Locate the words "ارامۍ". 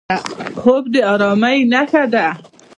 1.13-1.57